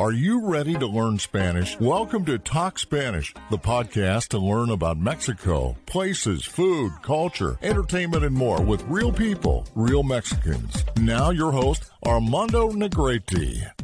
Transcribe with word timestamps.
Are 0.00 0.12
you 0.12 0.40
ready 0.40 0.72
to 0.78 0.86
learn 0.86 1.18
Spanish? 1.18 1.78
Welcome 1.78 2.24
to 2.24 2.38
Talk 2.38 2.78
Spanish, 2.78 3.34
the 3.50 3.58
podcast 3.58 4.28
to 4.28 4.38
learn 4.38 4.70
about 4.70 4.96
Mexico, 4.96 5.76
places, 5.84 6.42
food, 6.42 6.90
culture, 7.02 7.58
entertainment, 7.60 8.24
and 8.24 8.34
more 8.34 8.62
with 8.62 8.82
real 8.88 9.12
people, 9.12 9.66
real 9.74 10.02
Mexicans. 10.02 10.86
Now, 10.96 11.28
your 11.28 11.52
host, 11.52 11.90
Armando 12.06 12.70
Negrete. 12.70 13.74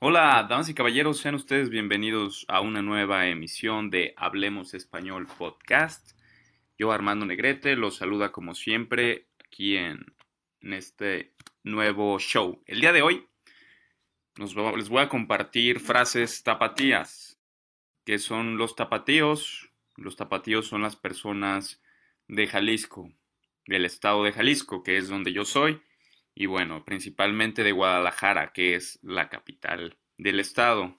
Hola, 0.00 0.46
damas 0.48 0.70
y 0.70 0.72
caballeros, 0.72 1.20
sean 1.20 1.34
ustedes 1.34 1.68
bienvenidos 1.68 2.46
a 2.48 2.62
una 2.62 2.80
nueva 2.80 3.26
emisión 3.26 3.90
de 3.90 4.14
Hablemos 4.16 4.72
Español 4.72 5.26
Podcast. 5.26 6.12
Yo, 6.78 6.90
Armando 6.90 7.26
Negrete, 7.26 7.76
los 7.76 7.96
saluda 7.96 8.32
como 8.32 8.54
siempre 8.54 9.28
aquí 9.44 9.76
en, 9.76 10.06
en 10.62 10.72
este 10.72 11.34
nuevo 11.64 12.18
show. 12.18 12.62
El 12.64 12.80
día 12.80 12.92
de 12.92 13.02
hoy 13.02 13.26
les 14.36 14.88
voy 14.88 15.02
a 15.02 15.08
compartir 15.08 15.80
frases 15.80 16.42
tapatías. 16.42 17.38
que 18.04 18.18
son 18.18 18.56
los 18.56 18.74
tapatíos? 18.74 19.70
Los 19.96 20.16
tapatíos 20.16 20.66
son 20.66 20.82
las 20.82 20.96
personas 20.96 21.80
de 22.26 22.46
Jalisco, 22.48 23.12
del 23.66 23.84
estado 23.84 24.24
de 24.24 24.32
Jalisco, 24.32 24.82
que 24.82 24.96
es 24.96 25.08
donde 25.08 25.32
yo 25.32 25.44
soy, 25.44 25.80
y 26.34 26.46
bueno, 26.46 26.84
principalmente 26.84 27.62
de 27.62 27.72
Guadalajara, 27.72 28.52
que 28.52 28.74
es 28.74 28.98
la 29.02 29.28
capital 29.28 29.98
del 30.18 30.40
estado. 30.40 30.98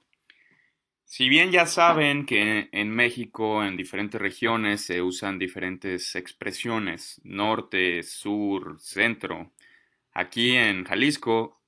Si 1.03 1.27
bien 1.27 1.52
ya 1.52 1.66
saben 1.66 2.25
que 2.25 2.70
en 2.72 2.89
México, 2.89 3.63
en 3.63 3.75
diferentes 3.75 4.22
regiones, 4.22 4.86
se 4.86 5.02
usan 5.02 5.39
diferentes 5.39 6.16
expresiones, 6.16 7.20
norte, 7.23 8.03
sur, 8.03 8.80
centro, 8.80 9.52
aquí 10.13 10.55
en 10.55 10.86
Jalisco 10.86 11.62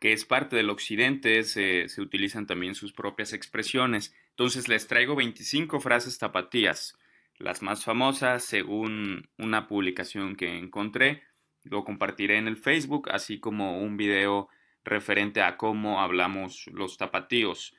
que 0.00 0.14
es 0.14 0.24
parte 0.24 0.56
del 0.56 0.70
occidente, 0.70 1.44
se, 1.44 1.86
utilizan 1.98 2.46
también 2.46 2.74
sus 2.74 2.92
propias 2.92 3.34
expresiones. 3.34 4.14
Entonces 4.30 4.66
les 4.66 4.86
traigo 4.86 5.14
25 5.14 5.78
frases 5.78 6.18
tapatías, 6.18 6.98
las 7.36 7.60
más 7.60 7.84
famosas 7.84 8.42
según 8.42 9.28
una 9.36 9.68
publicación 9.68 10.36
que 10.36 10.56
encontré. 10.56 11.22
Lo 11.64 11.84
compartiré 11.84 12.38
en 12.38 12.48
el 12.48 12.56
Facebook, 12.56 13.10
así 13.10 13.38
como 13.38 13.78
un 13.78 13.98
video 13.98 14.48
referente 14.84 15.42
a 15.42 15.58
cómo 15.58 16.00
hablamos 16.00 16.66
los 16.72 16.96
tapatíos. 16.96 17.76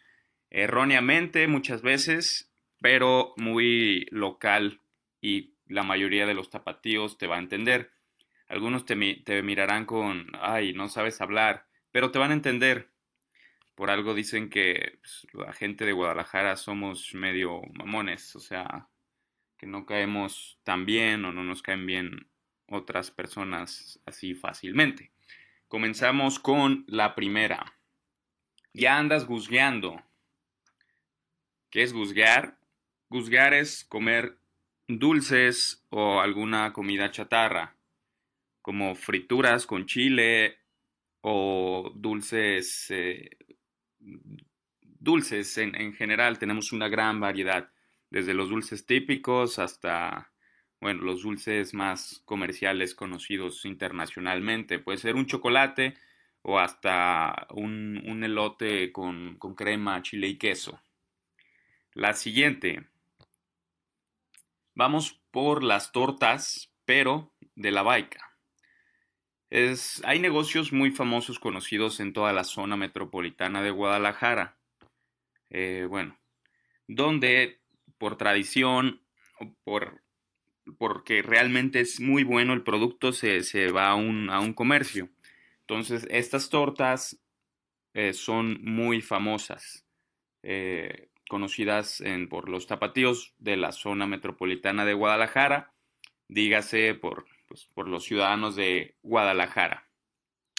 Erróneamente 0.52 1.48
muchas 1.48 1.82
veces, 1.82 2.54
pero 2.80 3.34
muy 3.38 4.06
local 4.12 4.82
y 5.22 5.56
la 5.66 5.82
mayoría 5.82 6.28
de 6.28 6.36
los 6.36 6.52
tapatíos 6.52 7.18
te 7.18 7.26
va 7.26 7.38
a 7.38 7.40
entender. 7.40 7.90
Algunos 8.48 8.86
te, 8.86 8.96
te 9.26 9.42
mirarán 9.42 9.86
con, 9.86 10.28
ay, 10.40 10.74
no 10.74 10.88
sabes 10.88 11.20
hablar 11.20 11.71
pero 11.92 12.12
te 12.12 12.20
van 12.20 12.32
a 12.32 12.36
entender. 12.36 12.90
Por 13.76 13.90
algo 13.90 14.14
dicen 14.14 14.50
que 14.50 15.00
pues, 15.02 15.28
la 15.34 15.54
gente 15.54 15.86
de 15.86 15.94
Guadalajara 15.94 16.56
somos 16.56 17.14
medio 17.14 17.62
mamones, 17.74 18.36
o 18.36 18.40
sea, 18.40 18.90
que 19.58 19.68
no 19.68 19.86
caemos 19.86 20.60
tan 20.64 20.86
bien 20.86 21.26
o 21.26 21.32
no 21.32 21.44
nos 21.44 21.62
caen 21.62 21.86
bien 21.86 22.28
otras 22.68 23.12
personas 23.12 24.00
así 24.06 24.34
fácilmente. 24.34 25.12
Comenzamos 25.68 26.40
con 26.40 26.84
la 26.88 27.16
primera. 27.16 27.78
Ya 28.74 28.98
andas 28.98 29.26
guzgueando. 29.26 30.02
¿Qué 31.70 31.84
es 31.84 31.94
guzguear? 31.94 32.58
Guzguear 33.10 33.54
es 33.54 33.84
comer 33.86 34.38
dulces 34.88 35.86
o 35.90 36.22
alguna 36.22 36.74
comida 36.74 37.12
chatarra, 37.12 37.76
como 38.62 38.96
frituras 38.96 39.66
con 39.66 39.86
chile 39.86 40.61
o 41.22 41.92
dulces, 41.96 42.88
eh, 42.90 43.30
dulces 44.82 45.58
en, 45.58 45.76
en, 45.76 45.94
general. 45.94 46.40
Tenemos 46.40 46.72
una 46.74 46.90
gran 46.90 47.20
variedad, 47.20 47.72
desde 48.10 48.34
los 48.34 48.50
dulces 48.50 48.86
típicos 48.86 49.60
hasta, 49.60 50.32
bueno, 50.80 51.04
los 51.04 51.24
dulces 51.24 51.74
más 51.74 52.22
comerciales 52.26 52.96
conocidos 52.96 53.66
internacionalmente. 53.66 54.80
Puede 54.80 54.98
ser 54.98 55.16
un 55.16 55.28
chocolate 55.28 55.96
o 56.42 56.60
hasta 56.60 57.48
un, 57.52 58.02
un 58.06 58.24
elote 58.24 58.92
con, 58.92 59.38
con 59.38 59.56
crema, 59.56 60.02
chile 60.02 60.28
y 60.28 60.38
queso. 60.38 60.82
La 61.94 62.14
siguiente. 62.14 62.88
Vamos 64.74 65.22
por 65.32 65.64
las 65.64 65.92
tortas, 65.92 66.74
pero 66.86 67.34
de 67.56 67.72
la 67.72 67.84
baica 67.84 68.31
hay 70.04 70.20
negocios 70.20 70.72
muy 70.72 70.92
famosos 70.92 71.38
conocidos 71.38 72.00
en 72.00 72.14
toda 72.14 72.32
la 72.32 72.46
zona 72.46 72.78
metropolitana 72.78 73.62
de 73.62 73.72
Guadalajara. 73.72 74.58
Eh, 75.50 75.86
bueno, 75.90 76.18
donde 76.88 77.60
por 77.98 78.18
tradición, 78.18 79.02
por, 79.66 80.02
porque 80.78 81.22
realmente 81.22 81.82
es 81.82 82.00
muy 82.00 82.24
bueno 82.24 82.54
el 82.54 82.64
producto, 82.64 83.12
se, 83.12 83.72
va 83.72 83.90
a 83.90 83.96
un, 83.96 84.54
comercio. 84.54 85.10
Entonces, 85.62 86.08
estas 86.10 86.50
tortas 86.50 87.20
eh, 87.94 88.14
son 88.14 88.64
muy 88.64 89.02
famosas, 89.02 89.86
eh, 90.44 91.10
conocidas 91.28 92.02
por 92.30 92.50
los 92.50 92.68
tapatíos 92.68 93.34
de 93.38 93.58
la 93.58 93.74
zona 93.74 94.08
metropolitana 94.08 94.86
de 94.86 94.94
Guadalajara, 94.94 95.74
dígase 96.28 96.94
por 96.96 97.26
pues, 97.52 97.66
por 97.74 97.90
los 97.90 98.06
ciudadanos 98.06 98.56
de 98.56 98.96
Guadalajara. 99.04 99.90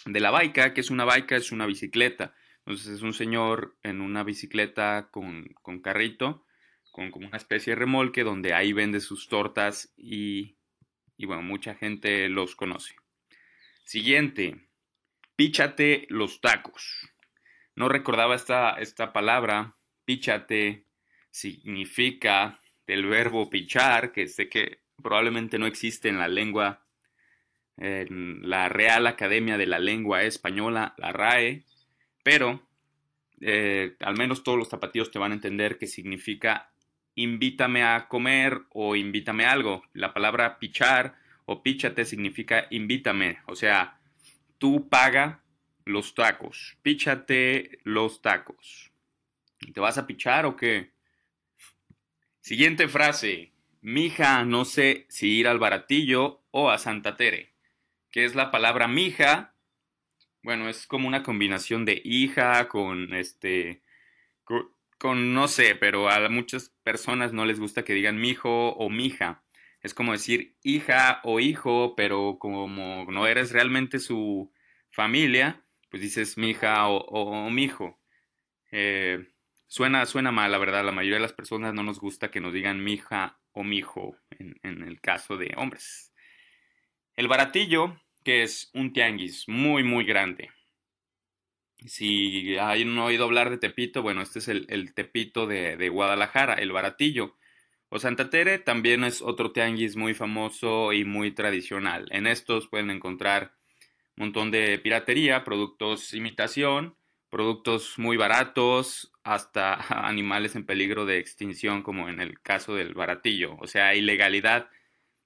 De 0.05 0.21
la 0.21 0.31
baica, 0.31 0.75
que 0.75 0.83
es 0.83 0.91
una 0.91 1.07
baica, 1.07 1.37
es 1.37 1.51
una 1.51 1.65
bicicleta. 1.65 2.35
Entonces 2.59 2.89
es 2.89 3.01
un 3.01 3.15
señor 3.15 3.79
en 3.83 4.03
una 4.03 4.25
bicicleta 4.25 5.09
con, 5.11 5.55
carrito, 5.83 6.45
con 6.91 7.11
como 7.11 7.29
una 7.29 7.39
especie 7.39 7.71
de 7.71 7.81
remolque 7.81 8.25
donde 8.25 8.53
ahí 8.53 8.75
vende 8.75 9.01
sus 9.01 9.29
tortas 9.29 9.95
y, 9.97 10.59
y 11.17 11.25
bueno, 11.25 11.41
mucha 11.41 11.75
gente 11.75 12.29
los 12.29 12.57
conoce. 12.57 12.95
Siguiente, 13.85 14.69
píchate 15.35 16.07
los 16.11 16.43
tacos. 16.43 17.11
No 17.75 17.89
recordaba 17.89 18.35
esta, 18.35 18.73
esta 18.73 19.15
palabra, 19.15 19.79
píchate 20.05 20.85
significa 21.31 22.61
del 22.87 23.07
verbo 23.07 23.49
pichar, 23.49 24.13
que 24.13 24.29
sé 24.29 24.51
que 24.51 24.82
probablemente 25.03 25.59
no 25.59 25.67
existe 25.67 26.09
en 26.09 26.19
la 26.19 26.29
lengua, 26.29 26.85
en 27.77 28.49
la 28.49 28.69
Real 28.69 29.07
Academia 29.07 29.59
de 29.59 29.67
la 29.67 29.79
Lengua 29.79 30.23
Española, 30.23 30.95
la 30.99 31.13
RAE, 31.13 31.65
pero 32.23 32.67
eh, 33.41 33.97
al 34.01 34.17
menos 34.17 34.45
todos 34.45 34.59
los 34.59 34.69
zapatillos 34.69 35.11
te 35.11 35.19
van 35.19 35.33
a 35.33 35.35
entender 35.35 35.79
que 35.79 35.87
significa 35.87 36.73
invítame 37.15 37.83
a 37.83 38.09
comer 38.09 38.63
o 38.71 38.97
invítame 38.97 39.45
a 39.45 39.53
algo. 39.53 39.83
La 39.93 40.15
palabra 40.15 40.59
pichar 40.59 41.17
o 41.45 41.63
píchate 41.63 42.05
significa 42.05 42.67
invítame, 42.71 43.39
o 43.47 43.57
sea, 43.57 44.01
tú 44.59 44.89
paga 44.89 45.43
los 45.85 46.15
tacos, 46.15 46.79
píchate 46.83 47.81
los 47.83 48.23
tacos. 48.23 48.93
¿Te 49.73 49.81
vas 49.81 49.99
a 49.99 50.07
pichar 50.07 50.47
o 50.47 50.57
qué? 50.57 50.93
Siguiente 52.41 52.89
frase. 52.89 53.52
Mija, 53.83 54.45
no 54.45 54.65
sé 54.65 55.07
si 55.09 55.39
ir 55.39 55.49
al 55.49 55.59
baratillo 55.59 56.45
o 56.53 56.71
a 56.71 56.79
Santa 56.79 57.17
Tere. 57.17 57.53
¿Qué 58.13 58.25
es 58.25 58.37
la 58.37 58.53
palabra 58.53 58.87
mija? 58.87 59.57
Bueno, 60.43 60.69
es 60.69 60.87
como 60.87 61.09
una 61.09 61.25
combinación 61.25 61.85
de 61.85 62.01
hija 62.05 62.69
con 62.69 63.13
este. 63.13 63.83
Con, 64.99 65.35
no 65.35 65.49
sé, 65.49 65.75
pero 65.75 66.09
a 66.09 66.29
muchas 66.29 66.71
personas 66.85 67.33
no 67.33 67.45
les 67.45 67.59
gusta 67.59 67.85
que 67.85 67.95
digan 67.95 68.21
mijo 68.21 68.71
o 68.75 68.89
mija. 68.89 69.43
Es 69.83 69.95
como 69.95 70.13
decir 70.13 70.57
hija 70.63 71.21
o 71.25 71.41
hijo, 71.41 71.97
pero 71.97 72.39
como 72.39 73.07
no 73.11 73.27
eres 73.27 73.51
realmente 73.53 73.99
su 73.99 74.53
familia, 74.91 75.65
pues 75.91 76.03
dices 76.03 76.39
mija 76.39 76.89
o, 76.89 76.99
o 76.99 77.51
mijo. 77.51 78.01
Eh, 78.71 79.27
suena, 79.67 80.07
suena 80.07 80.31
mal, 80.31 80.53
la 80.53 80.59
verdad. 80.59 80.85
La 80.85 80.93
mayoría 80.93 81.17
de 81.17 81.23
las 81.23 81.33
personas 81.33 81.75
no 81.75 81.83
nos 81.83 81.99
gusta 82.01 82.31
que 82.31 82.41
nos 82.41 82.53
digan 82.53 82.85
mija 82.85 83.42
o 83.53 83.65
mijo 83.65 84.17
en, 84.39 84.83
el 84.83 85.01
caso 85.01 85.37
de 85.37 85.55
hombres. 85.57 86.13
El 87.17 87.29
baratillo, 87.29 88.01
que 88.25 88.43
es 88.43 88.71
un 88.75 88.93
tianguis 88.93 89.49
muy, 89.49 89.83
muy 89.85 90.05
grande. 90.05 90.51
Si 91.87 92.57
no 92.87 93.05
oído 93.07 93.25
hablar 93.25 93.51
de 93.51 93.59
Tepito, 93.59 94.03
bueno, 94.03 94.23
este 94.23 94.39
es 94.39 94.49
el, 94.49 94.95
Tepito 94.95 95.47
de, 95.47 95.77
de, 95.77 95.89
Guadalajara, 95.89 96.55
el 96.55 96.73
baratillo. 96.73 97.37
O 97.89 97.99
Santa 97.99 98.31
Tere 98.31 98.59
también 98.59 99.05
es 99.05 99.21
otro 99.21 99.53
tianguis 99.53 99.97
muy 99.97 100.15
famoso 100.15 100.93
y 100.93 101.05
muy 101.05 101.33
tradicional. 101.33 102.09
En 102.11 102.27
estos 102.27 102.69
pueden 102.69 102.91
encontrar 102.91 103.55
un 104.17 104.27
montón 104.27 104.51
de 104.51 104.79
piratería, 104.79 105.45
productos 105.45 106.15
imitación, 106.15 106.97
productos 107.29 107.99
muy 107.99 108.17
baratos, 108.17 109.12
hasta 109.25 109.75
animales 110.09 110.57
en 110.57 110.67
peligro 110.67 111.07
de 111.07 111.19
extinción, 111.19 111.83
como 111.83 112.09
en 112.09 112.21
el 112.21 112.41
caso 112.41 112.75
del 112.75 112.95
baratillo, 112.95 113.57
o 113.61 113.67
sea, 113.67 113.95
ilegalidad, 113.95 114.69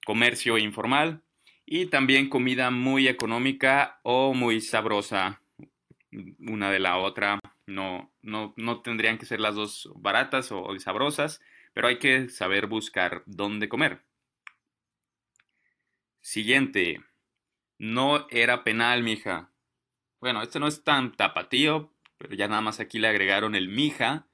comercio 0.05 0.59
informal 0.59 1.23
y 1.65 1.87
también 1.87 2.29
comida 2.29 2.71
muy 2.71 3.09
económica 3.09 4.01
o 4.03 4.35
muy 4.35 4.61
sabrosa, 4.61 5.43
una 6.39 6.71
de 6.71 6.79
la 6.79 6.99
otra. 6.99 7.41
No, 7.67 8.13
no, 8.23 8.55
no 8.57 8.83
tendrían 8.83 9.19
que 9.19 9.27
ser 9.27 9.41
las 9.41 9.57
dos 9.57 9.91
baratas 9.97 10.53
o 10.53 10.79
sabrosas, 10.79 11.41
pero 11.73 11.89
hay 11.89 11.99
que 11.99 12.29
saber 12.29 12.69
buscar 12.69 13.23
dónde 13.27 13.69
comer. 13.69 14.03
Siguiente. 16.21 17.03
No 17.79 18.27
era 18.31 18.65
penal, 18.65 19.03
mija. 19.03 19.51
Bueno, 20.21 20.43
este 20.43 20.59
no 20.59 20.67
es 20.67 20.83
tan 20.83 21.13
tapatío, 21.13 21.93
pero 22.19 22.35
ya 22.35 22.49
nada 22.49 22.61
más 22.61 22.81
aquí 22.81 22.99
le 22.99 23.09
agregaron 23.09 23.55
el 23.55 23.69
mija 23.69 24.27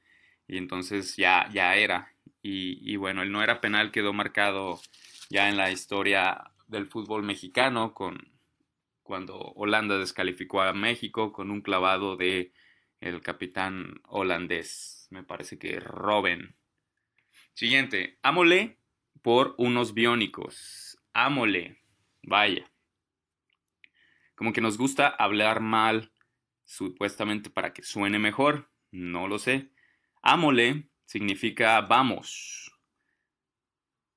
y 0.46 0.56
entonces 0.58 1.16
ya, 1.16 1.48
ya 1.52 1.74
era. 1.76 2.14
Y, 2.44 2.96
bueno, 2.96 3.22
el 3.22 3.30
no 3.30 3.42
era 3.42 3.60
penal 3.60 3.92
quedó 3.92 4.12
marcado 4.12 4.80
ya 5.30 5.48
en 5.48 5.56
la 5.56 5.70
historia 5.70 6.50
del 6.66 6.86
fútbol 6.86 7.22
mexicano 7.22 7.94
con 7.94 8.32
cuando 9.02 9.38
Holanda 9.38 9.98
descalificó 9.98 10.62
a 10.62 10.72
México 10.72 11.32
con 11.32 11.50
un 11.50 11.60
clavado 11.60 12.16
de 12.16 12.52
el 13.00 13.20
capitán 13.20 14.00
holandés, 14.06 15.08
me 15.10 15.24
parece 15.24 15.58
que 15.58 15.80
Robben. 15.80 16.54
Siguiente, 17.52 18.18
ámole 18.22 18.78
por 19.22 19.54
unos 19.58 19.92
biónicos. 19.92 20.98
Ámole, 21.12 21.78
vaya. 22.22 22.70
Como 24.36 24.52
que 24.52 24.60
nos 24.60 24.78
gusta 24.78 25.08
hablar 25.08 25.60
mal, 25.60 26.11
supuestamente 26.64 27.50
para 27.50 27.72
que 27.72 27.82
suene 27.82 28.18
mejor, 28.18 28.70
no 28.90 29.28
lo 29.28 29.38
sé. 29.38 29.70
Ámole 30.22 30.90
significa 31.04 31.80
vamos. 31.80 32.72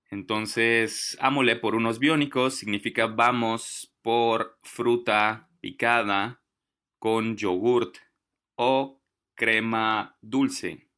Entonces, 0.10 1.18
ámole 1.20 1.56
por 1.56 1.76
unos 1.76 2.00
biónicos 2.00 2.56
significa 2.56 3.08
vamos 3.08 3.94
por 4.02 4.58
fruta 4.62 5.50
picada 5.60 6.42
con 7.00 7.36
yogurt 7.36 7.98
o 8.56 9.02
crema 9.34 10.18
dulce. 10.22 10.90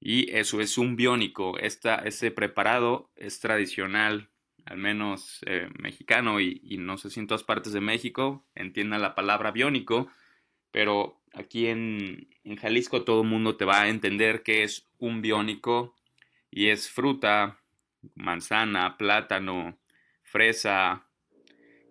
Y 0.00 0.30
eso 0.34 0.60
es 0.60 0.78
un 0.78 0.96
biónico. 0.96 1.58
ese 1.58 2.30
preparado 2.30 3.10
es 3.16 3.38
tradicional, 3.40 4.30
al 4.66 4.78
menos 4.78 5.40
eh, 5.46 5.68
mexicano, 5.78 6.40
y, 6.40 6.60
no 6.78 6.98
sé 6.98 7.10
si 7.10 7.20
en 7.20 7.26
todas 7.26 7.44
partes 7.44 7.72
de 7.72 7.80
México 7.80 8.44
entiendan 8.54 9.02
la 9.02 9.14
palabra 9.14 9.50
biónico, 9.50 10.08
pero 10.70 11.20
aquí 11.34 11.66
en, 11.66 12.28
en 12.44 12.56
Jalisco 12.56 13.02
todo 13.04 13.22
el 13.22 13.28
mundo 13.28 13.56
te 13.56 13.64
va 13.64 13.82
a 13.82 13.88
entender 13.88 14.42
que 14.42 14.62
es 14.62 14.88
un 14.98 15.22
biónico 15.22 15.94
y 16.50 16.68
es 16.68 16.90
fruta, 16.90 17.60
manzana, 18.14 18.96
plátano, 18.96 19.78
fresa 20.22 21.06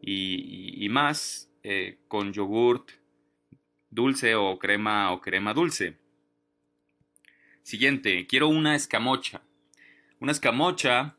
y, 0.01 0.88
más 0.89 1.51
eh, 1.63 2.00
con 2.07 2.33
yogurt 2.33 2.92
dulce 3.89 4.36
o 4.36 4.57
crema 4.57 5.12
o 5.12 5.21
crema 5.21 5.54
dulce. 5.54 5.98
Siguiente, 7.63 8.25
quiero 8.27 8.48
una 8.48 8.75
escamocha. 8.75 9.42
Una 10.19 10.31
escamocha 10.31 11.18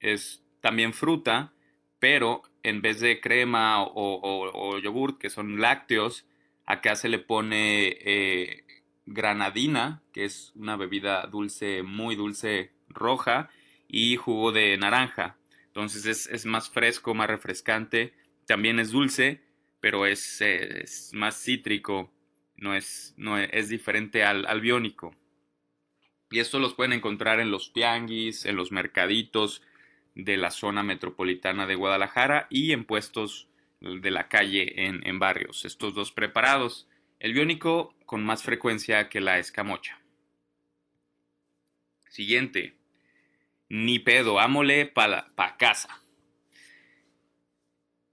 es 0.00 0.44
también 0.66 0.94
fruta, 0.94 1.52
pero 2.00 2.42
en 2.64 2.82
vez 2.82 2.98
de 2.98 3.20
crema 3.20 3.84
o, 3.84 4.78
yogurt, 4.82 5.16
que 5.16 5.30
son 5.30 5.60
lácteos, 5.60 6.26
acá 6.64 6.96
se 6.96 7.08
le 7.08 7.20
pone 7.20 7.96
eh, 8.00 8.64
granadina, 9.06 10.02
que 10.12 10.24
es 10.24 10.50
una 10.56 10.74
bebida 10.74 11.24
dulce, 11.28 11.84
muy 11.84 12.16
dulce, 12.16 12.72
roja, 12.88 13.48
y 13.86 14.16
jugo 14.16 14.50
de 14.50 14.76
naranja. 14.76 15.36
Entonces 15.68 16.26
es, 16.26 16.46
más 16.46 16.68
fresco, 16.68 17.14
más 17.14 17.28
refrescante. 17.28 18.12
También 18.44 18.80
es 18.80 18.90
dulce, 18.90 19.40
pero 19.78 20.04
es, 20.04 20.42
más 21.12 21.40
cítrico. 21.40 22.12
No 22.56 22.74
es, 22.74 23.14
no 23.16 23.38
es, 23.38 23.68
diferente 23.68 24.24
al, 24.24 24.46
al 24.46 24.60
biónico. 24.60 25.14
Y 26.28 26.40
esto 26.40 26.58
los 26.58 26.74
pueden 26.74 26.92
encontrar 26.92 27.38
en 27.38 27.52
los 27.52 27.72
tianguis, 27.72 28.46
en 28.46 28.56
los 28.56 28.72
mercaditos 28.72 29.62
de 30.16 30.36
la 30.36 30.50
zona 30.50 30.82
metropolitana 30.82 31.66
de 31.68 31.76
Guadalajara 31.76 32.48
y 32.50 32.72
en 32.72 32.84
puestos 32.84 33.48
de 33.80 34.10
la 34.10 34.28
calle 34.28 34.86
en, 34.86 35.06
en 35.06 35.20
barrios. 35.20 35.64
Estos 35.64 35.94
dos 35.94 36.10
preparados. 36.10 36.88
El 37.20 37.32
biónico 37.32 37.94
con 38.04 38.24
más 38.24 38.42
frecuencia 38.42 39.08
que 39.08 39.20
la 39.20 39.38
escamocha. 39.38 40.00
Siguiente. 42.08 42.74
Ni 43.68 44.00
pedo, 44.00 44.40
ámole 44.40 44.86
para 44.86 45.28
pa 45.36 45.56
casa. 45.56 46.02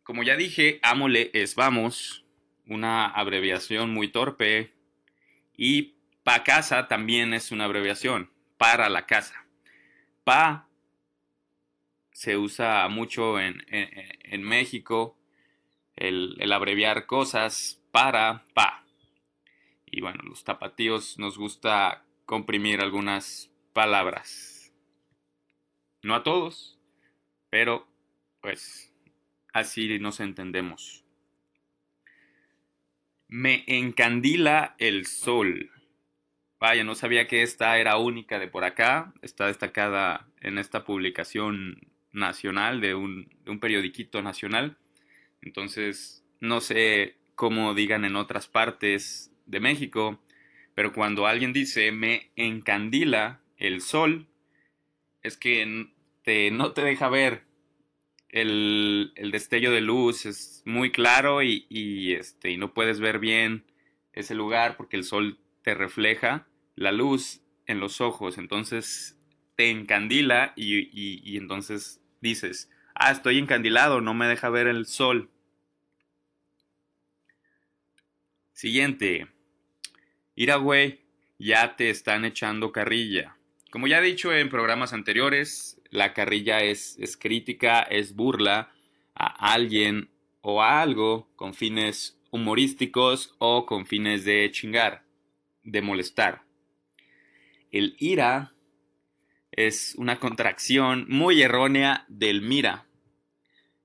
Como 0.03 0.21
ya 0.21 0.35
dije, 0.35 0.79
ámole 0.83 1.31
es 1.33 1.55
vamos, 1.55 2.25
una 2.67 3.07
abreviación 3.07 3.91
muy 3.91 4.09
torpe. 4.09 4.73
Y 5.55 5.93
Pa 6.23 6.43
casa 6.43 6.87
también 6.87 7.33
es 7.33 7.51
una 7.51 7.65
abreviación, 7.65 8.31
para 8.57 8.87
la 8.87 9.05
casa. 9.05 9.45
Pa 10.23 10.69
se 12.13 12.37
usa 12.37 12.87
mucho 12.87 13.39
en, 13.39 13.63
México, 14.43 15.17
el, 15.95 16.35
el, 16.39 16.53
abreviar 16.53 17.05
cosas 17.05 17.81
para 17.91 18.45
pa. 18.53 18.85
Y 19.85 20.01
bueno, 20.01 20.21
los 20.23 20.43
tapatíos 20.43 21.19
nos 21.19 21.37
gusta 21.37 22.05
comprimir 22.25 22.81
algunas 22.81 23.51
palabras. 23.73 24.73
No 26.03 26.15
a 26.15 26.23
todos, 26.23 26.79
pero 27.49 27.87
pues 28.41 28.93
así 29.53 29.99
nos 29.99 30.19
entendemos. 30.19 31.03
Me 33.27 33.63
encandila 33.67 34.75
el 34.77 35.07
sol. 35.07 35.71
Vaya, 36.59 36.83
no 36.83 36.93
sabía 36.95 37.27
que 37.27 37.41
esta 37.41 37.77
era 37.79 37.97
única 37.97 38.37
de 38.37 38.47
por 38.47 38.63
acá. 38.63 39.13
Está 39.21 39.47
destacada 39.47 40.27
en 40.41 40.57
esta 40.57 40.83
publicación 40.83 41.92
nacional 42.13 42.79
de 42.79 42.95
un, 42.95 43.27
de 43.43 43.57
periodiquito 43.57 44.21
nacional. 44.21 44.77
Entonces, 45.41 46.23
no 46.39 46.61
sé 46.61 47.17
cómo 47.35 47.73
digan 47.73 48.05
en 48.05 48.15
otras 48.15 48.47
partes 48.47 49.31
de 49.45 49.59
México, 49.59 50.21
pero 50.75 50.93
cuando 50.93 51.27
alguien 51.27 51.53
dice 51.53 51.91
me 51.91 52.31
encandila 52.35 53.41
el 53.57 53.81
sol, 53.81 54.27
es 55.21 55.37
que 55.37 55.87
te, 56.23 56.51
no 56.51 56.71
te 56.71 56.83
deja 56.83 57.09
ver. 57.09 57.43
El, 58.29 59.13
destello 59.31 59.71
de 59.71 59.81
luz 59.81 60.25
es 60.25 60.63
muy 60.65 60.91
claro 60.91 61.43
y, 61.43 61.67
y, 61.69 62.13
este, 62.13 62.49
y 62.49 62.57
no 62.57 62.73
puedes 62.73 62.99
ver 62.99 63.19
bien 63.19 63.63
ese 64.13 64.33
lugar 64.33 64.75
porque 64.75 64.97
el 64.97 65.03
sol 65.03 65.37
te 65.61 65.75
refleja 65.75 66.47
la 66.75 66.91
luz 66.91 67.41
en 67.67 67.79
los 67.79 68.01
ojos, 68.01 68.37
entonces 68.37 69.17
te 69.55 69.69
encandila 69.69 70.53
y, 70.55 71.37
entonces 71.37 72.01
dices, 72.23 72.71
ah, 72.95 73.11
estoy 73.11 73.37
encandilado, 73.37 74.01
no 74.01 74.15
me 74.15 74.27
deja 74.27 74.49
ver 74.49 74.65
el 74.67 74.87
sol. 74.87 75.29
Siguiente. 78.53 79.27
Ira, 80.35 80.55
güey, 80.55 81.01
ya 81.37 81.75
te 81.75 81.89
están 81.89 82.25
echando 82.25 82.71
carrilla. 82.71 83.35
Como 83.69 83.87
ya 83.87 83.99
he 83.99 84.03
dicho 84.03 84.33
en 84.33 84.49
programas 84.49 84.93
anteriores, 84.93 85.81
la 85.89 86.13
carrilla 86.13 86.59
es, 86.63 86.97
es 86.99 87.17
crítica, 87.17 87.81
es 87.81 88.15
burla 88.15 88.71
a 89.15 89.53
alguien 89.53 90.09
o 90.41 90.63
a 90.63 90.81
algo 90.81 91.29
con 91.35 91.53
fines 91.53 92.17
humorísticos 92.31 93.35
o 93.37 93.65
con 93.65 93.85
fines 93.85 94.23
de 94.25 94.49
chingar, 94.51 95.03
de 95.63 95.81
molestar. 95.81 96.43
El 97.71 97.95
ira 97.99 98.53
es 99.55 99.95
una 99.97 100.19
contracción 100.19 101.05
muy 101.09 101.41
errónea 101.41 102.05
del 102.07 102.41
mira. 102.41 102.87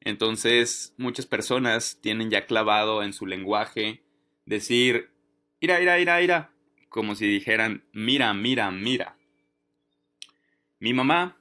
Entonces, 0.01 0.95
muchas 0.97 1.27
personas 1.27 1.99
tienen 2.01 2.31
ya 2.31 2.47
clavado 2.47 3.03
en 3.03 3.13
su 3.13 3.27
lenguaje 3.27 4.03
decir 4.47 5.11
ira, 5.61 5.81
ira, 5.81 5.99
ira, 5.99 6.23
ira, 6.23 6.51
como 6.89 7.15
si 7.15 7.27
dijeran 7.27 7.85
mira, 7.93 8.33
mira, 8.33 8.71
mira. 8.71 9.17
Mi 10.81 10.95
mamá 10.95 11.37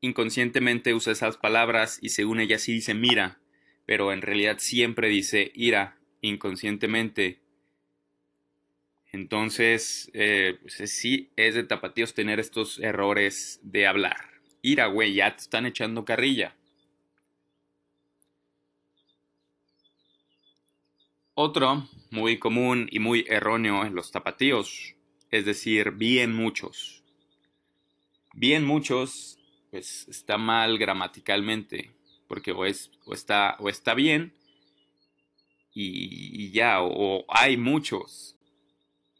inconscientemente 0.00 0.94
usa 0.94 1.12
esas 1.12 1.36
palabras 1.36 1.98
y 2.02 2.10
según 2.10 2.40
ella 2.40 2.58
sí 2.58 2.72
dice 2.72 2.94
mira, 2.94 3.40
pero 3.86 4.12
en 4.12 4.22
realidad 4.22 4.58
siempre 4.58 5.08
dice 5.08 5.50
ira 5.54 5.98
inconscientemente 6.20 7.40
entonces, 9.18 10.10
eh, 10.14 10.58
pues 10.60 10.90
sí, 10.92 11.32
es 11.36 11.54
de 11.56 11.64
tapatíos 11.64 12.14
tener 12.14 12.38
estos 12.38 12.78
errores 12.78 13.58
de 13.62 13.86
hablar. 13.86 14.16
Ira, 14.62 14.86
güey, 14.86 15.14
ya 15.14 15.34
te 15.34 15.42
están 15.42 15.66
echando 15.66 16.04
carrilla. 16.04 16.54
Otro 21.34 21.88
muy 22.10 22.38
común 22.38 22.88
y 22.90 23.00
muy 23.00 23.24
erróneo 23.28 23.84
en 23.84 23.94
los 23.94 24.10
tapatíos, 24.12 24.94
es 25.30 25.44
decir, 25.44 25.90
bien 25.92 26.32
muchos. 26.34 27.02
Bien 28.34 28.64
muchos, 28.64 29.38
pues 29.70 30.06
está 30.08 30.38
mal 30.38 30.78
gramaticalmente, 30.78 31.90
porque 32.28 32.52
o, 32.52 32.64
es, 32.64 32.92
o, 33.04 33.14
está, 33.14 33.56
o 33.58 33.68
está 33.68 33.94
bien 33.94 34.32
y, 35.74 36.50
ya, 36.50 36.82
o, 36.82 37.24
hay 37.28 37.56
muchos. 37.56 38.37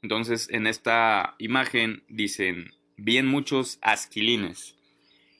Entonces 0.02 0.49
en 0.50 0.67
esta 0.67 1.35
imagen 1.38 2.05
dicen, 2.09 2.73
bien 2.97 3.26
muchos 3.26 3.78
asquilines. 3.83 4.76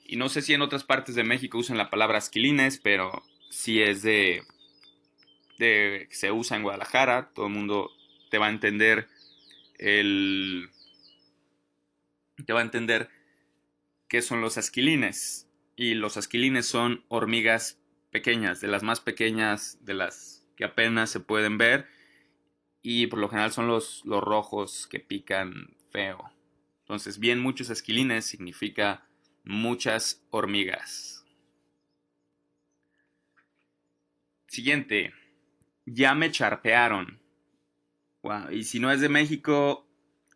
Y 0.05 0.15
no 0.15 0.29
sé 0.29 0.41
si 0.41 0.53
en 0.53 0.61
otras 0.61 0.83
partes 0.83 1.15
de 1.15 1.23
México 1.23 1.57
usan 1.57 1.77
la 1.77 1.89
palabra 1.89 2.17
asquilines, 2.17 2.79
pero 2.79 3.23
si 3.49 3.81
es 3.81 4.01
de, 4.01 4.43
de 5.57 6.07
se 6.11 6.31
usa 6.31 6.57
en 6.57 6.63
Guadalajara, 6.63 7.31
todo 7.33 7.47
el 7.47 7.53
mundo 7.53 7.91
te 8.29 8.37
va 8.37 8.47
a 8.47 8.51
entender 8.51 9.07
el 9.77 10.69
te 12.45 12.53
va 12.53 12.59
a 12.59 12.63
entender 12.63 13.09
qué 14.07 14.21
son 14.21 14.41
los 14.41 14.57
asquilines. 14.57 15.47
Y 15.75 15.93
los 15.93 16.17
asquilines 16.17 16.65
son 16.65 17.05
hormigas 17.07 17.79
pequeñas, 18.11 18.59
de 18.59 18.67
las 18.67 18.83
más 18.83 18.99
pequeñas, 18.99 19.77
de 19.85 19.93
las 19.93 20.45
que 20.57 20.65
apenas 20.65 21.09
se 21.09 21.19
pueden 21.19 21.57
ver. 21.57 21.87
Y 22.81 23.07
por 23.07 23.19
lo 23.19 23.29
general 23.29 23.51
son 23.51 23.67
los, 23.67 24.03
los 24.05 24.23
rojos 24.23 24.87
que 24.87 24.99
pican 24.99 25.75
feo. 25.91 26.31
Entonces, 26.81 27.19
bien, 27.19 27.39
muchos 27.39 27.69
asquilines 27.69 28.25
significa 28.25 29.05
muchas 29.43 30.25
hormigas. 30.29 31.25
Siguiente. 34.47 35.13
Ya 35.85 36.15
me 36.15 36.31
charpearon. 36.31 37.19
Y 38.51 38.63
si 38.63 38.79
no 38.79 38.91
es 38.91 39.01
de 39.01 39.09
México, 39.09 39.87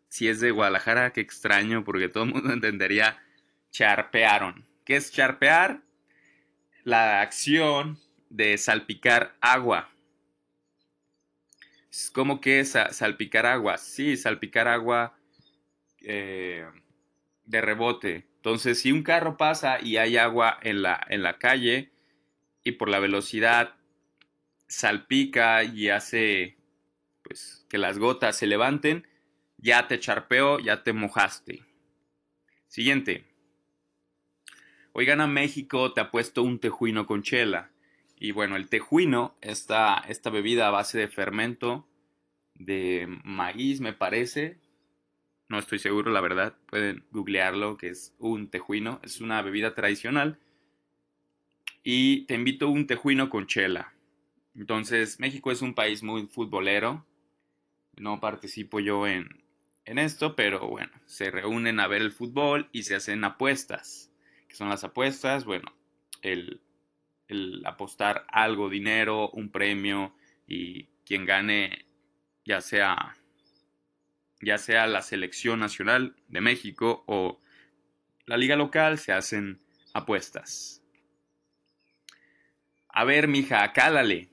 si 0.08 0.28
es 0.28 0.40
de 0.40 0.50
Guadalajara, 0.50 1.12
qué 1.12 1.20
extraño, 1.20 1.84
porque 1.84 2.08
todo 2.08 2.24
el 2.24 2.32
mundo 2.32 2.52
entendería 2.52 3.22
charpearon. 3.70 4.64
¿Qué 4.84 4.96
es 4.96 5.10
charpear? 5.10 5.82
La 6.84 7.20
acción 7.20 7.98
de 8.30 8.56
salpicar 8.58 9.36
agua. 9.40 9.90
Como 12.12 12.40
que 12.40 12.64
salpicar 12.64 13.46
agua. 13.46 13.78
Sí, 13.78 14.16
salpicar 14.16 14.68
agua 14.68 15.16
eh, 16.00 16.66
de 17.44 17.60
rebote. 17.60 18.26
Entonces, 18.36 18.80
si 18.80 18.92
un 18.92 19.02
carro 19.02 19.36
pasa 19.36 19.80
y 19.80 19.96
hay 19.96 20.16
agua 20.16 20.58
en 20.62 20.82
la, 20.82 21.04
en 21.08 21.22
la 21.22 21.38
calle 21.38 21.92
y 22.62 22.72
por 22.72 22.88
la 22.88 22.98
velocidad 22.98 23.74
salpica 24.66 25.62
y 25.62 25.88
hace 25.88 26.56
pues, 27.22 27.64
que 27.68 27.78
las 27.78 27.98
gotas 27.98 28.36
se 28.36 28.46
levanten, 28.46 29.06
ya 29.58 29.86
te 29.86 29.98
charpeó, 29.98 30.58
ya 30.58 30.82
te 30.82 30.92
mojaste. 30.92 31.62
Siguiente. 32.66 33.24
Oigan 34.92 35.20
a 35.20 35.26
México, 35.26 35.92
te 35.92 36.00
ha 36.00 36.10
puesto 36.10 36.42
un 36.42 36.58
tejuino 36.58 37.06
con 37.06 37.22
chela. 37.22 37.70
Y 38.16 38.32
bueno, 38.32 38.56
el 38.56 38.68
tejuino, 38.68 39.36
esta, 39.40 39.96
esta 40.08 40.30
bebida 40.30 40.68
a 40.68 40.70
base 40.70 40.98
de 40.98 41.08
fermento 41.08 41.86
de 42.54 43.06
maíz, 43.24 43.80
me 43.80 43.92
parece. 43.92 44.58
No 45.48 45.58
estoy 45.58 45.78
seguro, 45.78 46.10
la 46.10 46.20
verdad. 46.20 46.56
Pueden 46.66 47.04
googlearlo, 47.10 47.76
que 47.76 47.88
es 47.88 48.14
un 48.18 48.48
tejuino. 48.48 49.00
Es 49.02 49.20
una 49.20 49.42
bebida 49.42 49.74
tradicional. 49.74 50.38
Y 51.82 52.24
te 52.26 52.34
invito 52.34 52.66
a 52.66 52.70
un 52.70 52.86
tejuino 52.86 53.28
con 53.28 53.46
chela. 53.46 53.94
Entonces, 54.54 55.20
México 55.20 55.50
es 55.50 55.60
un 55.60 55.74
país 55.74 56.02
muy 56.02 56.26
futbolero. 56.26 57.04
No 57.96 58.20
participo 58.20 58.80
yo 58.80 59.06
en, 59.06 59.44
en 59.84 59.98
esto, 59.98 60.34
pero 60.34 60.68
bueno, 60.68 60.92
se 61.06 61.30
reúnen 61.30 61.80
a 61.80 61.88
ver 61.88 62.02
el 62.02 62.12
fútbol 62.12 62.68
y 62.72 62.84
se 62.84 62.94
hacen 62.94 63.22
apuestas. 63.24 64.10
¿Qué 64.48 64.54
son 64.54 64.68
las 64.68 64.84
apuestas? 64.84 65.44
Bueno, 65.44 65.72
el, 66.22 66.60
apostar 67.64 68.26
algo, 68.28 68.68
dinero, 68.68 69.30
un 69.30 69.50
premio 69.50 70.14
y 70.46 70.84
quien 71.04 71.24
gane, 71.24 71.86
ya 72.44 72.60
sea, 72.60 73.16
ya 74.40 74.58
sea 74.58 74.86
la 74.86 75.02
selección 75.02 75.60
nacional 75.60 76.16
de 76.28 76.40
México 76.40 77.04
o 77.06 77.40
la 78.26 78.36
liga 78.36 78.56
local, 78.56 78.98
se 78.98 79.12
hacen 79.12 79.60
apuestas. 79.92 80.82
A 82.88 83.04
ver, 83.04 83.28
mija, 83.28 83.72
cálale. 83.72 84.28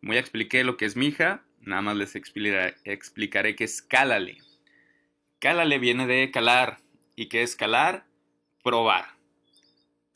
Muy 0.00 0.16
expliqué 0.16 0.64
lo 0.64 0.76
que 0.76 0.86
es 0.86 0.96
mija, 0.96 1.44
nada 1.60 1.82
más 1.82 1.96
les 1.96 2.16
explicaré, 2.16 2.76
explicaré 2.84 3.56
es 3.58 3.82
cálale. 3.82 4.38
Cálale 5.38 5.78
viene 5.78 6.06
de 6.06 6.30
calar. 6.30 6.78
¿Y 7.14 7.28
qué 7.28 7.42
es 7.42 7.56
calar? 7.56 8.06
Probar. 8.62 9.17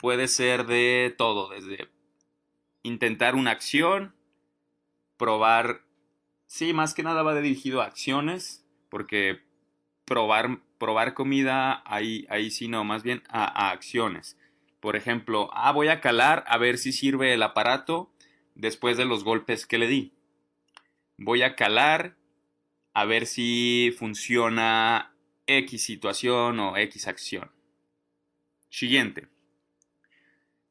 Puede 0.03 0.27
ser 0.27 0.65
de 0.65 1.15
todo, 1.17 1.47
desde 1.47 1.87
intentar 2.83 3.35
una 3.35 3.51
acción, 3.51 4.13
probar, 5.15 5.85
sí, 6.45 6.73
más 6.73 6.93
que 6.93 7.03
nada 7.03 7.23
va 7.23 7.39
dirigido 7.39 7.81
a 7.81 7.85
acciones, 7.85 8.65
porque 8.89 9.39
probar, 10.03 10.59
probar 10.77 11.13
comida, 11.13 11.81
ahí, 11.85 12.25
ahí 12.29 12.51
sí 12.51 12.67
no, 12.67 12.83
más 12.83 13.03
bien 13.03 13.23
a, 13.29 13.69
acciones. 13.71 14.37
Por 14.81 14.97
ejemplo, 14.97 15.49
ah, 15.53 15.71
voy 15.71 15.87
a 15.87 16.01
calar 16.01 16.43
a 16.47 16.57
ver 16.57 16.79
si 16.79 16.91
sirve 16.91 17.33
el 17.33 17.41
aparato 17.41 18.11
después 18.55 18.97
de 18.97 19.05
los 19.05 19.23
golpes 19.23 19.65
que 19.65 19.77
le 19.77 19.87
di. 19.87 20.11
Voy 21.17 21.43
a 21.43 21.55
calar 21.55 22.17
a 22.93 23.05
ver 23.05 23.25
si 23.25 23.95
funciona 23.97 25.15
X 25.47 25.81
situación 25.81 26.59
o 26.59 26.75
X 26.75 27.07
acción. 27.07 27.53
Siguiente. 28.69 29.32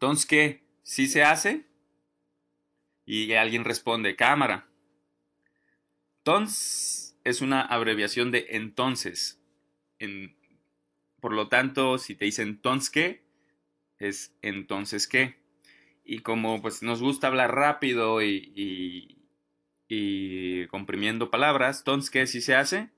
Entonces, 0.02 0.26
¿qué? 0.26 0.64
¿Sí 0.82 1.06
se 1.06 1.22
hace? 1.22 1.64
Y 3.06 3.34
alguien 3.34 3.62
responde, 3.62 4.16
cámara. 4.16 4.66
Entonces 6.18 7.16
es 7.22 7.40
una 7.40 7.60
abreviación 7.60 8.32
de 8.32 8.46
entonces. 8.50 9.40
por 11.20 11.32
lo 11.32 11.46
tanto, 11.46 11.98
si 11.98 12.16
te 12.16 12.24
dicen 12.24 12.48
entonces 12.48 12.90
qué, 12.90 13.24
es 14.00 14.34
entonces 14.42 15.06
qué. 15.06 15.36
Y 16.04 16.18
como 16.18 16.60
pues 16.60 16.82
nos 16.82 17.00
gusta 17.00 17.28
hablar 17.28 17.54
rápido 17.54 18.22
y, 18.24 19.20
comprimiendo 20.68 21.30
palabras, 21.30 21.78
entonces 21.78 22.10
qué 22.10 22.26
si 22.26 22.40
se 22.40 22.56
hace, 22.56 22.90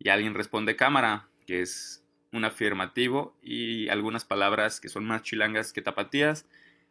y 0.00 0.08
alguien 0.08 0.34
responde 0.34 0.74
cámara, 0.74 1.28
que 1.46 1.62
es 1.62 2.04
un 2.32 2.44
afirmativo, 2.44 3.36
y 3.42 3.88
algunas 3.88 4.24
palabras 4.24 4.80
que 4.80 4.88
son 4.88 5.04
más 5.04 5.22
chilangas 5.22 5.72
que 5.72 5.82
tapatías, 5.82 6.46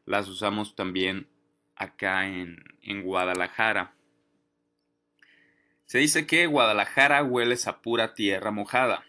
las 0.05 0.27
usamos 0.27 0.75
también 0.75 1.27
acá 1.75 2.27
en, 2.27 2.63
en 2.81 3.03
Guadalajara. 3.03 3.93
Se 5.85 5.99
dice 5.99 6.27
que 6.27 6.47
Guadalajara 6.47 7.23
huele 7.23 7.55
a 7.65 7.81
pura 7.81 8.13
tierra 8.13 8.51
mojada. 8.51 9.05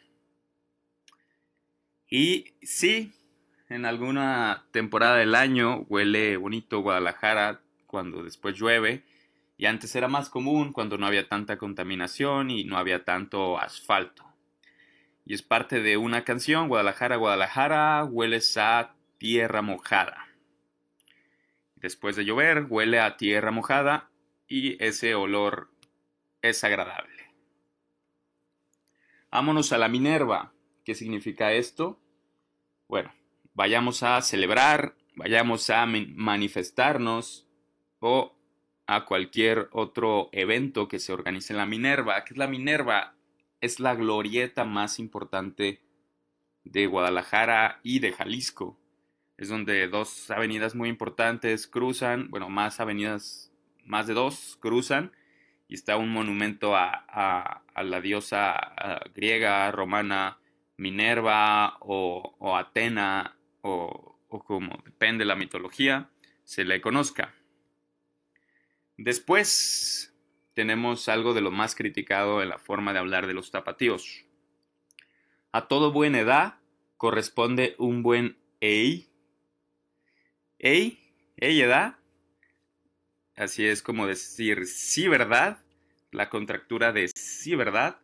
Y 2.09 2.55
sí, 2.63 3.13
en 3.69 3.85
alguna 3.85 4.65
temporada 4.71 5.17
del 5.17 5.35
año 5.35 5.85
huele 5.89 6.37
bonito 6.37 6.81
Guadalajara 6.81 7.61
cuando 7.87 8.23
después 8.23 8.57
llueve 8.57 9.03
y 9.59 9.67
antes 9.67 9.95
era 9.97 10.09
más 10.09 10.31
común 10.31 10.73
cuando 10.73 10.97
no 10.99 11.07
había 11.07 11.29
tanta 11.29 11.59
contaminación 11.59 12.51
y 12.51 12.65
no 12.65 12.79
había 12.79 13.05
tanto 13.05 13.59
asfalto. 13.59 14.25
Y 15.29 15.35
es 15.35 15.43
parte 15.43 15.83
de 15.83 15.99
una 15.99 16.25
canción, 16.25 16.69
Guadalajara, 16.69 17.17
Guadalajara, 17.17 18.03
hueles 18.07 18.57
a 18.57 18.95
tierra 19.19 19.61
mojada. 19.61 20.27
Después 21.77 22.17
de 22.17 22.25
llover, 22.25 22.65
huele 22.67 22.99
a 22.99 23.19
tierra 23.19 23.51
mojada 23.51 24.09
y 24.49 24.83
ese 24.83 25.15
olor 25.15 25.69
es 26.41 26.65
agradable. 26.65 27.31
Vámonos 29.31 29.71
a 29.75 29.77
la 29.77 29.89
Minerva. 29.89 30.55
¿Qué 30.83 30.95
significa 30.95 31.53
esto? 31.53 32.01
Bueno, 32.89 33.13
vayamos 33.53 34.03
a 34.03 34.23
celebrar, 34.23 34.95
vayamos 35.15 35.69
a 35.69 35.85
manifestarnos 35.85 37.47
o 38.01 38.35
a 38.87 39.05
cualquier 39.05 39.69
otro 39.73 40.31
evento 40.33 40.89
que 40.89 40.99
se 40.99 41.13
organice 41.13 41.53
en 41.53 41.59
la 41.59 41.67
Minerva. 41.67 42.25
¿Qué 42.25 42.33
es 42.33 42.39
la 42.39 42.47
Minerva? 42.47 43.18
Es 43.61 43.81
la 43.81 43.95
glorieta 43.95 44.65
más 44.65 44.99
importante 44.99 45.81
de 46.65 46.87
Guadalajara 46.87 47.81
y 47.83 47.99
de 47.99 48.13
Jalisco. 48.13 48.79
Es 49.37 49.49
donde 49.49 49.89
dos 49.89 50.31
avenidas 50.31 50.75
muy 50.75 50.89
importantes 50.89 51.67
cruzan, 51.67 52.31
bueno, 52.31 52.49
más 52.49 52.81
avenidas, 52.81 53.53
más 53.85 54.07
de 54.07 54.15
dos 54.15 54.59
cruzan, 54.61 55.13
y 55.69 55.75
está 55.75 55.97
un 55.97 56.11
monumento 56.11 56.75
a, 56.75 57.63
la 57.77 58.01
diosa 58.01 58.75
griega, 59.15 59.71
romana, 59.71 60.39
Minerva 60.77 61.77
o, 61.81 62.57
Atena, 62.57 63.37
o, 63.63 64.19
como 64.29 64.81
depende 64.85 65.23
de 65.23 65.29
la 65.29 65.37
mitología, 65.37 66.11
se 66.45 66.65
le 66.65 66.81
conozca. 66.81 67.35
Después 68.97 70.15
tenemos 70.59 71.09
algo 71.09 71.35
de 71.35 71.41
lo 71.41 71.53
más 71.53 71.77
criticado 71.77 72.43
en 72.43 72.49
la 72.49 72.59
forma 72.59 72.93
de 72.93 72.99
hablar 72.99 73.29
de 73.29 73.33
los 73.33 73.53
tapatíos. 73.53 74.25
A 75.53 75.69
todo 75.69 75.93
buena 75.93 76.19
edad 76.19 76.59
corresponde 76.97 77.77
un 77.79 78.03
buen 78.03 78.37
ey. 78.59 79.09
Ey, 80.59 80.99
ey 81.37 81.61
edad. 81.61 82.01
Así 83.37 83.67
es 83.67 83.83
como 83.83 84.09
decir 84.09 84.67
sí, 84.67 85.07
verdad, 85.07 85.63
la 86.11 86.29
contractura 86.29 86.91
de 86.91 87.07
sí, 87.07 87.55
verdad, 87.55 88.01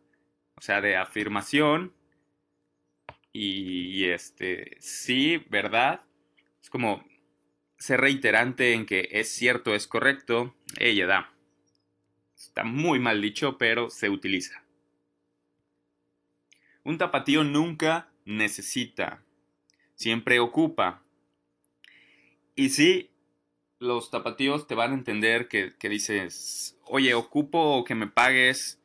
o 0.55 0.61
sea, 0.61 0.79
de 0.79 0.95
afirmación. 0.95 1.93
Y, 3.33 4.05
este, 4.05 4.77
sí, 4.79 5.43
verdad, 5.49 6.05
es 6.63 6.69
como 6.69 7.05
ser 7.77 7.99
reiterante 7.99 8.71
en 8.71 8.85
que 8.85 9.09
es 9.11 9.27
cierto, 9.27 9.75
es 9.75 9.87
correcto, 9.87 10.55
ella 10.79 11.05
da. 11.05 11.34
Está 12.35 12.63
muy 12.63 12.99
mal 12.99 13.21
dicho, 13.21 13.57
pero 13.57 13.89
se 13.89 14.09
utiliza. 14.09 14.63
Un 16.83 16.97
tapatío 16.97 17.43
nunca 17.43 18.09
necesita, 18.25 19.23
siempre 19.95 20.39
ocupa. 20.39 21.01
Y 22.55 22.69
sí, 22.69 23.11
los 23.79 24.11
tapatíos 24.11 24.67
te 24.67 24.75
van 24.75 24.91
a 24.91 24.95
entender 24.95 25.47
que, 25.47 25.73
dices, 25.89 26.77
oye, 26.83 27.13
ocupo 27.13 27.83
que 27.85 27.95
me 27.95 28.07
pagues, 28.07 28.81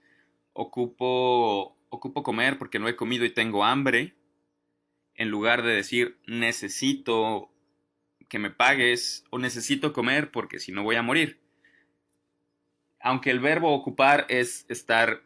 ocupo, 0.53 1.77
ocupo 1.89 2.23
comer 2.23 2.59
porque 2.59 2.79
no 2.79 2.89
he 2.89 2.97
comido 2.97 3.25
y 3.25 3.31
tengo 3.31 3.65
hambre, 3.65 4.15
en 5.15 5.29
lugar 5.29 5.63
de 5.63 5.75
decir, 5.75 6.19
necesito 6.27 7.51
que 8.29 8.39
me 8.39 8.51
pagues 8.51 9.25
o 9.31 9.39
necesito 9.39 9.93
comer 9.93 10.31
porque 10.31 10.61
si 10.61 10.73
no 10.73 10.83
voy 10.83 10.97
a 10.97 11.03
morir. 11.03 11.40
Aunque 13.01 13.31
el 13.31 13.41
verbo 13.41 13.73
ocupar 13.73 14.27
es 14.29 14.67
estar 14.69 15.23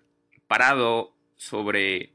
parado 0.46 1.14
sobre 1.36 2.12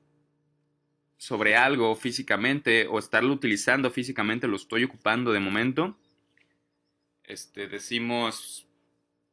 sobre 1.18 1.58
algo 1.58 1.96
físicamente 1.98 2.88
o 2.88 2.98
estarlo 2.98 3.34
utilizando 3.34 3.92
físicamente, 3.92 4.48
lo 4.48 4.56
estoy 4.56 4.86
ocupando 4.86 5.34
de 5.34 5.42
momento. 5.42 5.98
Este, 7.26 7.68
decimos 7.68 8.70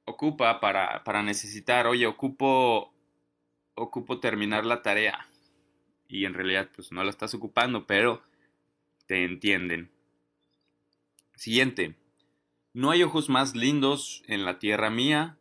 ocupa 0.06 0.60
para, 0.60 1.04
para 1.04 1.22
necesitar, 1.22 1.86
oye, 1.86 2.06
ocupo, 2.06 2.92
ocupo 3.74 4.18
terminar 4.18 4.64
la 4.64 4.82
tarea. 4.82 5.28
Y 6.08 6.24
en 6.24 6.34
realidad, 6.34 6.70
pues 6.74 6.92
no 6.92 7.04
la 7.04 7.10
estás 7.10 7.34
ocupando, 7.34 7.86
pero 7.86 8.22
te 9.06 9.24
entienden. 9.24 9.90
Siguiente. 11.34 11.94
No 12.72 12.90
hay 12.90 13.02
ojos 13.02 13.28
más 13.28 13.54
lindos 13.54 14.22
en 14.26 14.44
la 14.44 14.58
tierra 14.58 14.90
mía 14.90 15.36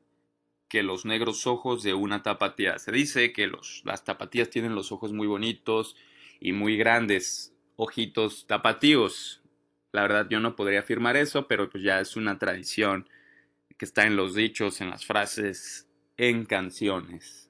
que 0.68 0.84
los 0.84 1.06
negros 1.06 1.48
ojos 1.48 1.84
de 1.84 1.94
una 1.94 2.24
tapatía. 2.24 2.80
Se 2.80 2.92
dice 2.92 3.32
que 3.34 3.48
los, 3.48 3.82
las 3.86 4.04
tapatías 4.04 4.50
tienen 4.50 4.76
los 4.76 4.92
ojos 4.92 5.14
muy 5.14 5.28
bonitos, 5.28 5.96
y 6.40 6.54
muy 6.54 6.78
grandes 6.78 7.54
ojitos 7.76 8.46
tapatíos. 8.48 9.42
La 9.92 10.02
verdad 10.02 10.28
yo 10.30 10.40
no 10.40 10.56
podría 10.56 10.82
afirmar 10.82 11.18
eso, 11.18 11.48
pero 11.48 11.70
pues 11.70 11.84
ya 11.84 12.00
es 12.00 12.16
una 12.16 12.38
tradición 12.38 13.10
que 13.78 13.86
está 13.86 14.06
en 14.06 14.16
los 14.16 14.36
dichos, 14.36 14.82
en 14.82 14.90
las 14.90 15.06
frases, 15.06 15.88
en 16.18 16.46
canciones. 16.46 17.50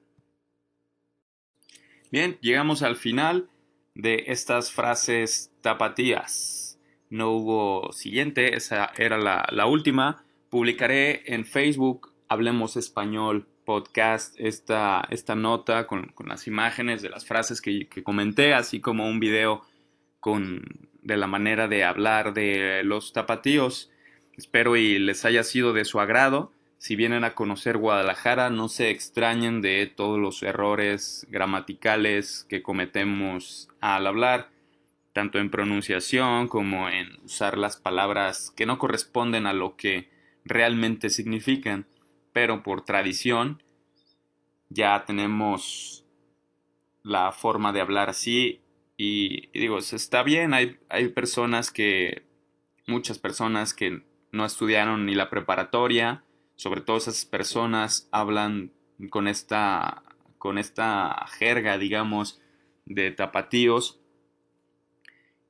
Bien, 2.10 2.38
llegamos 2.40 2.82
al 2.82 2.96
final 2.96 3.48
de 3.94 4.24
estas 4.28 4.72
frases 4.72 5.52
tapatías. 5.60 6.78
No 7.10 7.30
hubo 7.32 7.92
siguiente, 7.92 8.56
esa 8.56 8.92
era 8.96 9.18
la, 9.18 9.66
última. 9.66 10.24
Publicaré 10.48 11.22
en 11.32 11.44
Facebook 11.44 12.12
Hablemos 12.28 12.76
Español 12.76 13.46
podcast 13.64 14.34
esta, 14.38 15.06
esta 15.10 15.36
nota 15.36 15.86
con, 15.86 16.12
las 16.26 16.48
imágenes 16.48 17.00
de 17.00 17.08
las 17.08 17.24
frases 17.24 17.60
que, 17.60 17.88
comenté, 18.02 18.52
así 18.52 18.80
como 18.80 19.06
un 19.06 19.20
video 19.20 19.62
con, 20.18 20.62
de 21.02 21.16
la 21.16 21.28
manera 21.28 21.68
de 21.68 21.84
hablar 21.84 22.34
de 22.34 22.82
los 22.84 23.12
tapatíos. 23.12 23.90
Espero 24.36 24.76
y 24.76 24.98
les 24.98 25.24
haya 25.24 25.44
sido 25.44 25.72
de 25.72 25.84
su 25.84 26.00
agrado. 26.00 26.52
Si 26.78 26.96
vienen 26.96 27.22
a 27.22 27.34
conocer 27.34 27.78
Guadalajara, 27.78 28.50
no 28.50 28.68
se 28.68 28.90
extrañen 28.90 29.62
de 29.62 29.86
todos 29.86 30.18
los 30.18 30.42
errores 30.42 31.26
gramaticales 31.30 32.44
que 32.48 32.60
cometemos 32.60 33.68
al 33.80 34.06
hablar, 34.06 34.50
tanto 35.12 35.38
en 35.38 35.50
pronunciación 35.50 36.48
como 36.48 36.88
en 36.88 37.08
usar 37.24 37.56
las 37.56 37.76
palabras 37.76 38.52
que 38.56 38.66
no 38.66 38.78
corresponden 38.78 39.46
a 39.46 39.52
lo 39.52 39.76
que 39.76 40.08
realmente 40.44 41.08
significan 41.08 41.86
pero 42.36 42.62
por 42.62 42.84
tradición 42.84 43.62
ya 44.68 45.06
tenemos 45.06 46.04
la 47.02 47.32
forma 47.32 47.72
de 47.72 47.80
hablar 47.80 48.10
así 48.10 48.60
y, 48.98 49.46
digo, 49.58 49.78
está 49.78 50.22
bien, 50.22 50.52
hay, 50.52 50.76
hay 50.90 51.08
personas 51.08 51.70
que, 51.70 52.26
muchas 52.86 53.18
personas 53.18 53.72
que 53.72 54.02
no 54.32 54.44
estudiaron 54.44 55.06
ni 55.06 55.14
la 55.14 55.30
preparatoria, 55.30 56.24
sobre 56.56 56.82
todo 56.82 56.98
esas 56.98 57.24
personas 57.24 58.06
hablan 58.12 58.70
con 59.08 59.28
esta, 59.28 60.02
con 60.36 60.58
esta 60.58 61.26
jerga, 61.38 61.78
digamos, 61.78 62.42
de 62.84 63.12
tapatíos. 63.12 63.98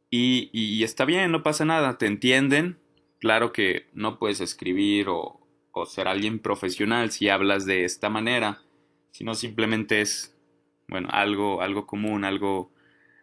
Y, 0.09 0.51
y, 0.53 0.85
está 0.85 1.05
bien, 1.05 1.33
no 1.33 1.43
pasa 1.43 1.65
nada, 1.65 1.99
te 1.99 2.07
entienden. 2.07 2.79
Claro 3.19 3.53
que 3.53 3.89
no 3.93 4.21
puedes 4.21 4.41
escribir 4.41 5.09
o, 5.09 5.46
o 5.77 5.85
ser 5.85 6.09
alguien 6.09 6.39
profesional 6.39 7.11
si 7.11 7.29
hablas 7.29 7.67
de 7.67 7.85
esta 7.85 8.09
manera, 8.09 8.63
sino 9.11 9.35
simplemente 9.35 10.01
es, 10.01 10.35
bueno, 10.89 11.11
algo, 11.13 11.61
algo 11.61 11.87
común, 11.87 12.25
algo, 12.25 12.73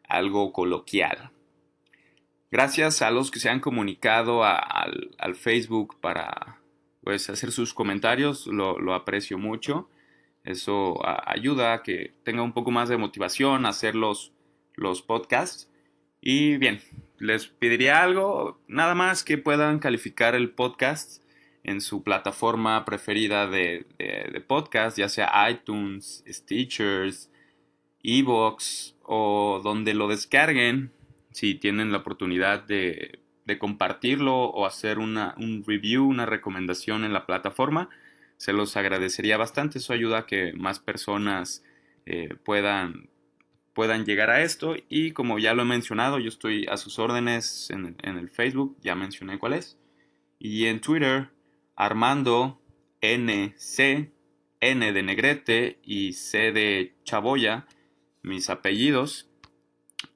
algo 0.08 0.54
coloquial. 0.54 1.32
Gracias 2.52 3.02
a 3.02 3.10
los 3.10 3.32
que 3.32 3.40
se 3.40 3.50
han 3.50 3.60
comunicado 3.60 4.44
al, 4.44 5.36
Facebook 5.36 5.98
para 6.00 6.60
pues, 7.04 7.28
hacer 7.32 7.52
sus 7.52 7.74
comentarios, 7.74 8.46
lo, 8.46 8.94
aprecio 8.94 9.40
mucho. 9.40 9.90
Eso 10.44 11.00
ayuda 11.04 11.74
a 11.74 11.82
que 11.82 12.14
tenga 12.24 12.44
un 12.44 12.54
poco 12.54 12.70
más 12.70 12.88
de 12.88 12.98
motivación 12.98 13.66
a 13.66 13.70
hacer 13.70 13.96
los, 13.96 14.32
los 14.76 15.02
podcasts. 15.02 15.72
Y 16.22 16.58
bien, 16.58 16.82
les 17.18 17.48
pediría 17.48 18.04
algo, 18.04 18.62
nada 18.68 18.94
más 18.94 19.24
que 19.24 19.40
puedan 19.40 19.80
calificar 19.80 20.36
el 20.36 20.52
podcast 20.52 21.23
en 21.64 21.82
su 21.82 22.04
plataforma 22.04 22.84
preferida 22.86 23.48
de, 23.48 23.86
podcast, 24.48 24.98
ya 24.98 25.10
sea 25.10 25.50
iTunes, 25.50 26.24
Stitchers, 26.28 27.32
Evox 28.04 28.96
o 29.04 29.62
donde 29.64 29.94
lo 29.94 30.08
descarguen, 30.08 30.92
si 31.32 31.56
tienen 31.56 31.92
la 31.92 32.00
oportunidad 32.00 32.64
de, 32.64 33.20
compartirlo 33.60 34.36
o 34.36 34.66
hacer 34.66 35.00
una, 35.00 35.36
un 35.38 35.64
review, 35.66 36.06
una 36.06 36.26
recomendación 36.26 37.04
en 37.04 37.14
la 37.14 37.26
plataforma, 37.26 37.90
se 38.38 38.52
los 38.52 38.76
agradecería 38.76 39.38
bastante. 39.38 39.78
Eso 39.78 39.94
ayuda 39.94 40.20
a 40.20 40.26
que 40.26 40.54
más 40.54 40.80
personas 40.80 41.64
eh, 42.06 42.36
puedan, 42.44 43.10
puedan 43.74 44.06
llegar 44.06 44.30
a 44.32 44.42
esto. 44.42 44.76
Y 44.90 45.12
como 45.12 45.40
ya 45.40 45.54
lo 45.54 45.62
he 45.62 45.66
mencionado, 45.66 46.20
yo 46.20 46.30
estoy 46.30 46.66
a 46.66 46.78
sus 46.78 47.00
órdenes 47.00 47.70
en, 47.70 47.96
en 48.02 48.18
el 48.18 48.30
Facebook, 48.30 48.76
ya 48.82 48.96
mencioné 48.96 49.38
cuál 49.38 49.54
es. 49.54 49.78
Y 50.40 50.66
en 50.66 50.82
Twitter 50.82 51.30
Armando 51.76 52.62
NC, 53.02 54.12
N 54.62 54.94
de 54.94 55.04
Negrete 55.04 55.80
y 55.84 56.14
C 56.14 56.52
de 56.52 56.96
Chaboya, 57.04 57.68
mis 58.22 58.50
apellidos. 58.50 59.30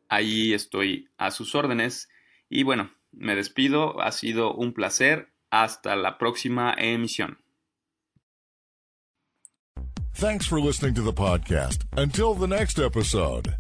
Ahí 0.10 0.54
estoy 0.54 1.10
a 1.17 1.32
sus 1.32 1.54
órdenes. 1.56 2.10
Y 2.50 2.63
bueno, 2.63 2.91
me 3.12 3.36
despido. 3.36 4.02
Ha 4.02 4.12
sido 4.12 4.54
un 4.54 4.74
placer. 4.74 5.34
Hasta 5.50 5.96
la 5.96 6.17
próxima 6.17 6.74
emisión. 6.78 7.39
Thanks 10.13 10.48
for 10.48 10.60
listening 10.60 10.93
to 10.96 11.04
the 11.04 11.13
podcast. 11.13 11.86
Until 11.96 12.34
the 12.34 12.48
next 12.48 12.80
episode. 12.80 13.56